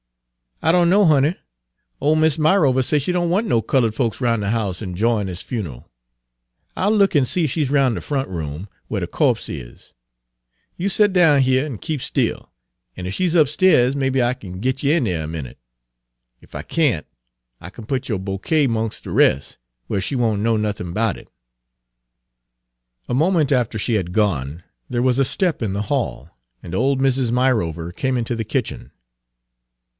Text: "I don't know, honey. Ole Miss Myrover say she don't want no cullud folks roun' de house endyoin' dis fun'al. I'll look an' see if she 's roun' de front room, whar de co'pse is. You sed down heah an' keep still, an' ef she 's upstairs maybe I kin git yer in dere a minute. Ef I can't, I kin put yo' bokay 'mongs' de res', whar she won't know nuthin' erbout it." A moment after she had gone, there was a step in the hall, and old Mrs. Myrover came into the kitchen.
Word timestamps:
"I 0.63 0.71
don't 0.71 0.89
know, 0.89 1.05
honey. 1.05 1.35
Ole 1.99 2.15
Miss 2.15 2.37
Myrover 2.37 2.83
say 2.83 2.99
she 2.99 3.11
don't 3.11 3.31
want 3.31 3.47
no 3.47 3.63
cullud 3.63 3.95
folks 3.95 4.21
roun' 4.21 4.41
de 4.41 4.49
house 4.49 4.81
endyoin' 4.81 5.25
dis 5.25 5.41
fun'al. 5.41 5.89
I'll 6.75 6.95
look 6.95 7.15
an' 7.15 7.25
see 7.25 7.43
if 7.45 7.51
she 7.51 7.63
's 7.63 7.71
roun' 7.71 7.95
de 7.95 8.01
front 8.01 8.27
room, 8.29 8.67
whar 8.87 8.99
de 8.99 9.07
co'pse 9.07 9.49
is. 9.49 9.93
You 10.75 10.87
sed 10.87 11.13
down 11.13 11.41
heah 11.41 11.65
an' 11.65 11.79
keep 11.79 12.01
still, 12.01 12.51
an' 12.95 13.07
ef 13.07 13.13
she 13.13 13.27
's 13.27 13.33
upstairs 13.35 13.95
maybe 13.95 14.21
I 14.21 14.35
kin 14.35 14.59
git 14.59 14.83
yer 14.83 14.97
in 14.97 15.05
dere 15.05 15.23
a 15.23 15.27
minute. 15.27 15.57
Ef 16.43 16.53
I 16.53 16.61
can't, 16.61 17.07
I 17.59 17.71
kin 17.71 17.85
put 17.85 18.07
yo' 18.07 18.19
bokay 18.19 18.67
'mongs' 18.67 19.01
de 19.01 19.11
res', 19.11 19.57
whar 19.87 19.99
she 20.01 20.15
won't 20.15 20.41
know 20.41 20.57
nuthin' 20.57 20.91
erbout 20.93 21.17
it." 21.17 21.31
A 23.09 23.15
moment 23.15 23.51
after 23.51 23.79
she 23.79 23.95
had 23.95 24.13
gone, 24.13 24.63
there 24.89 25.03
was 25.03 25.17
a 25.17 25.25
step 25.25 25.61
in 25.63 25.73
the 25.73 25.83
hall, 25.93 26.29
and 26.61 26.75
old 26.75 26.99
Mrs. 26.99 27.31
Myrover 27.31 27.91
came 27.91 28.15
into 28.17 28.35
the 28.35 28.43
kitchen. 28.43 28.91